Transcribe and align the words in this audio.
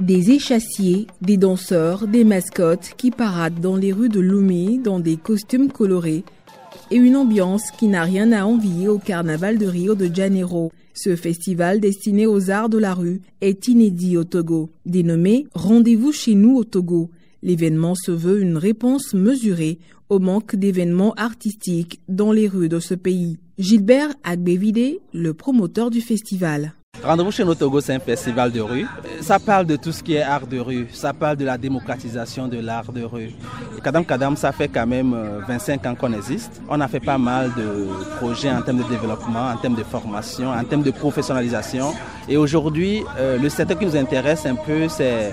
Des 0.00 0.32
échassiers, 0.32 1.06
des 1.22 1.36
danseurs, 1.36 2.08
des 2.08 2.24
mascottes 2.24 2.94
qui 2.96 3.10
paradent 3.10 3.60
dans 3.60 3.76
les 3.76 3.92
rues 3.92 4.08
de 4.08 4.18
Lomé 4.18 4.80
dans 4.82 4.98
des 4.98 5.16
costumes 5.16 5.70
colorés 5.70 6.24
et 6.90 6.96
une 6.96 7.16
ambiance 7.16 7.70
qui 7.78 7.86
n'a 7.86 8.02
rien 8.02 8.32
à 8.32 8.44
envier 8.44 8.88
au 8.88 8.98
carnaval 8.98 9.58
de 9.58 9.66
Rio 9.66 9.94
de 9.94 10.12
Janeiro. 10.12 10.72
Ce 10.94 11.14
festival 11.14 11.80
destiné 11.80 12.26
aux 12.26 12.50
arts 12.50 12.68
de 12.68 12.78
la 12.78 12.94
rue 12.94 13.20
est 13.40 13.68
inédit 13.68 14.16
au 14.16 14.24
Togo. 14.24 14.70
Dénommé 14.86 15.46
Rendez-vous 15.54 16.12
chez 16.12 16.34
nous 16.34 16.56
au 16.56 16.64
Togo, 16.64 17.10
l'événement 17.42 17.94
se 17.94 18.10
veut 18.10 18.40
une 18.40 18.56
réponse 18.56 19.14
mesurée 19.14 19.78
au 20.08 20.18
manque 20.18 20.56
d'événements 20.56 21.14
artistiques 21.14 22.00
dans 22.08 22.32
les 22.32 22.48
rues 22.48 22.68
de 22.68 22.80
ce 22.80 22.94
pays. 22.94 23.38
Gilbert 23.60 24.14
Agbevide, 24.24 25.00
le 25.12 25.34
promoteur 25.34 25.90
du 25.90 26.00
festival. 26.00 26.72
Rendez-vous 27.04 27.30
chez 27.30 27.44
nous 27.44 27.54
Togo, 27.54 27.82
c'est 27.82 27.92
un 27.92 28.00
festival 28.00 28.50
de 28.52 28.60
rue. 28.60 28.86
Ça 29.20 29.38
parle 29.38 29.66
de 29.66 29.76
tout 29.76 29.92
ce 29.92 30.02
qui 30.02 30.14
est 30.14 30.22
art 30.22 30.46
de 30.46 30.58
rue. 30.58 30.88
Ça 30.94 31.12
parle 31.12 31.36
de 31.36 31.44
la 31.44 31.58
démocratisation 31.58 32.48
de 32.48 32.58
l'art 32.58 32.90
de 32.90 33.02
rue. 33.02 33.32
Kadam 33.80 34.04
Kadam, 34.04 34.36
ça 34.36 34.52
fait 34.52 34.68
quand 34.68 34.86
même 34.86 35.16
25 35.48 35.84
euh, 35.84 35.90
ans 35.90 35.94
qu'on 35.94 36.12
existe. 36.12 36.60
On 36.68 36.80
a 36.80 36.88
fait 36.88 37.00
pas 37.00 37.18
mal 37.18 37.50
de 37.56 37.86
projets 38.16 38.50
en 38.50 38.62
termes 38.62 38.78
de 38.78 38.88
développement, 38.88 39.50
en 39.52 39.56
termes 39.56 39.74
de 39.74 39.82
formation, 39.82 40.50
en 40.50 40.64
termes 40.64 40.82
de 40.82 40.90
professionnalisation. 40.90 41.92
Et 42.28 42.36
aujourd'hui, 42.36 43.02
euh, 43.18 43.38
le 43.38 43.48
secteur 43.48 43.78
qui 43.78 43.86
nous 43.86 43.96
intéresse 43.96 44.46
un 44.46 44.54
peu, 44.54 44.88
c'est 44.88 45.32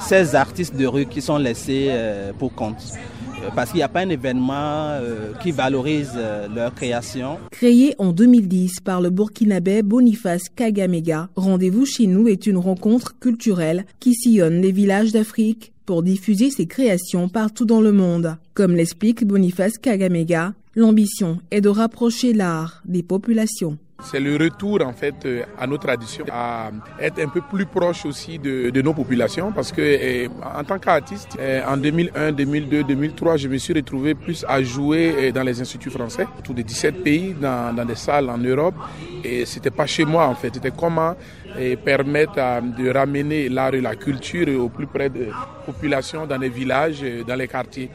ces 0.00 0.34
artistes 0.34 0.76
de 0.76 0.86
rue 0.86 1.06
qui 1.06 1.20
sont 1.20 1.38
laissés 1.38 1.90
pour 2.38 2.54
compte. 2.54 2.82
Parce 3.54 3.70
qu'il 3.70 3.78
n'y 3.78 3.84
a 3.84 3.88
pas 3.88 4.00
un 4.00 4.08
événement 4.08 4.98
qui 5.40 5.52
valorise 5.52 6.10
leur 6.54 6.74
création. 6.74 7.38
Créé 7.50 7.94
en 7.98 8.12
2010 8.12 8.80
par 8.80 9.00
le 9.00 9.10
Burkinabé 9.10 9.82
Boniface 9.82 10.48
Kagamega, 10.54 11.28
Rendez-vous 11.36 11.86
chez 11.86 12.06
nous 12.08 12.26
est 12.28 12.46
une 12.46 12.58
rencontre 12.58 13.18
culturelle 13.18 13.86
qui 14.00 14.14
sillonne 14.14 14.60
les 14.60 14.72
villages 14.72 15.12
d'Afrique 15.12 15.72
pour 15.88 16.02
diffuser 16.02 16.50
ses 16.50 16.66
créations 16.66 17.30
partout 17.30 17.64
dans 17.64 17.80
le 17.80 17.92
monde. 17.92 18.36
Comme 18.52 18.76
l'explique 18.76 19.26
Boniface 19.26 19.78
Kagamega, 19.78 20.52
l'ambition 20.74 21.40
est 21.50 21.62
de 21.62 21.70
rapprocher 21.70 22.34
l'art 22.34 22.82
des 22.84 23.02
populations. 23.02 23.78
C'est 24.00 24.20
le 24.20 24.36
retour 24.36 24.80
en 24.86 24.92
fait 24.92 25.16
euh, 25.26 25.42
à 25.58 25.66
nos 25.66 25.76
traditions, 25.76 26.24
à 26.30 26.70
être 27.00 27.18
un 27.20 27.28
peu 27.28 27.40
plus 27.40 27.66
proche 27.66 28.06
aussi 28.06 28.38
de, 28.38 28.70
de 28.70 28.80
nos 28.80 28.94
populations 28.94 29.50
parce 29.50 29.72
que 29.72 29.80
eh, 29.82 30.28
en 30.56 30.62
tant 30.62 30.78
qu'artiste, 30.78 31.36
eh, 31.40 31.60
en 31.66 31.76
2001, 31.76 32.30
2002, 32.30 32.84
2003, 32.84 33.36
je 33.38 33.48
me 33.48 33.58
suis 33.58 33.74
retrouvé 33.74 34.14
plus 34.14 34.44
à 34.48 34.62
jouer 34.62 35.14
eh, 35.18 35.32
dans 35.32 35.42
les 35.42 35.60
instituts 35.60 35.90
français, 35.90 36.28
tous 36.44 36.54
les 36.54 36.62
17 36.62 37.02
pays, 37.02 37.34
dans, 37.34 37.74
dans 37.74 37.84
des 37.84 37.96
salles 37.96 38.30
en 38.30 38.38
Europe. 38.38 38.76
Et 39.24 39.44
c'était 39.44 39.72
pas 39.72 39.86
chez 39.86 40.04
moi 40.04 40.26
en 40.28 40.34
fait, 40.36 40.54
c'était 40.54 40.70
comment 40.70 41.16
permettre 41.84 42.34
de 42.78 42.90
ramener 42.90 43.48
l'art 43.48 43.74
et 43.74 43.80
la 43.80 43.96
culture 43.96 44.46
au 44.62 44.68
plus 44.68 44.86
près 44.86 45.10
des 45.10 45.28
populations 45.66 46.24
dans 46.24 46.38
les 46.38 46.50
villages, 46.50 47.02
dans 47.26 47.34
les 47.34 47.48
quartiers 47.48 47.90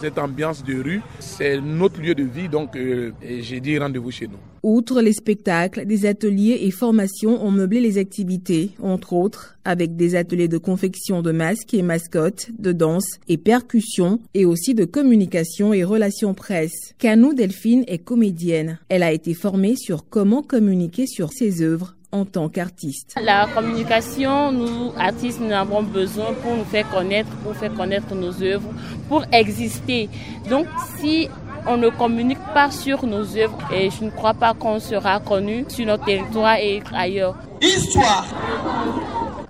cette 0.00 0.18
ambiance 0.18 0.64
de 0.64 0.82
rue, 0.82 1.00
c'est 1.18 1.60
notre 1.60 2.00
lieu 2.00 2.14
de 2.14 2.24
vie, 2.24 2.48
donc 2.48 2.76
euh, 2.76 3.12
j'ai 3.40 3.60
dit 3.60 3.78
rendez-vous 3.78 4.10
chez 4.10 4.26
nous. 4.26 4.38
Outre 4.62 5.02
les 5.02 5.12
spectacles, 5.12 5.84
des 5.84 6.06
ateliers 6.06 6.60
et 6.62 6.70
formations 6.70 7.44
ont 7.44 7.50
meublé 7.50 7.80
les 7.80 7.98
activités, 7.98 8.70
entre 8.82 9.12
autres 9.12 9.58
avec 9.64 9.96
des 9.96 10.14
ateliers 10.14 10.48
de 10.48 10.58
confection 10.58 11.22
de 11.22 11.32
masques 11.32 11.74
et 11.74 11.82
mascottes, 11.82 12.48
de 12.58 12.72
danse 12.72 13.18
et 13.28 13.36
percussion, 13.36 14.20
et 14.32 14.44
aussi 14.44 14.74
de 14.74 14.84
communication 14.84 15.72
et 15.72 15.84
relations 15.84 16.34
presse. 16.34 16.94
Canou 16.98 17.34
Delphine 17.34 17.84
est 17.86 17.98
comédienne. 17.98 18.78
Elle 18.88 19.02
a 19.02 19.12
été 19.12 19.34
formée 19.34 19.76
sur 19.76 20.08
comment 20.08 20.42
communiquer 20.42 21.06
sur 21.06 21.32
ses 21.32 21.62
œuvres 21.62 21.94
en 22.14 22.24
tant 22.24 22.48
qu'artiste. 22.48 23.16
La 23.20 23.48
communication, 23.52 24.52
nous, 24.52 24.92
artistes, 24.96 25.40
nous 25.40 25.50
avons 25.50 25.82
besoin 25.82 26.32
pour 26.34 26.56
nous 26.56 26.64
faire 26.64 26.88
connaître, 26.88 27.30
pour 27.42 27.56
faire 27.56 27.74
connaître 27.74 28.14
nos 28.14 28.40
œuvres, 28.40 28.70
pour 29.14 29.24
exister. 29.30 30.08
Donc, 30.50 30.66
si 30.98 31.28
on 31.68 31.76
ne 31.76 31.88
communique 31.88 32.44
pas 32.52 32.72
sur 32.72 33.06
nos 33.06 33.24
œuvres, 33.36 33.58
et 33.72 33.88
je 33.88 34.02
ne 34.04 34.10
crois 34.10 34.34
pas 34.34 34.54
qu'on 34.54 34.80
sera 34.80 35.20
connu 35.20 35.64
sur 35.68 35.86
notre 35.86 36.04
territoire 36.04 36.56
et 36.56 36.82
ailleurs. 36.92 37.36
Histoire 37.62 38.26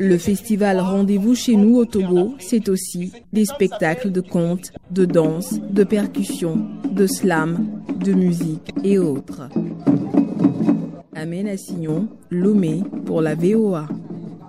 le 0.01 0.19
festival 0.19 0.81
Rendez-vous 0.81 1.37
chez 1.37 1.55
nous 1.57 1.77
au 1.77 1.85
Togo, 1.85 2.35
c'est 2.41 2.69
aussi 2.69 3.13
des 3.33 3.45
spectacles 3.45 4.11
de 4.11 4.21
contes, 4.21 4.73
de 4.91 5.05
danse, 5.05 5.55
de 5.71 5.85
percussion, 5.85 6.59
de 6.91 7.07
slam, 7.07 7.81
de 8.05 8.13
musique 8.13 8.75
et 8.83 8.99
autres. 8.99 9.49
Amen 11.15 11.47
Assignon, 11.47 12.09
Lomé 12.29 12.83
pour 13.07 13.23
la 13.23 13.37
VOA. 13.37 13.87